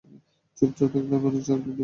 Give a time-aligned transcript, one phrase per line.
[0.57, 1.79] চুপচাপ থাকলে আমি অনেক চকলেট দেবো।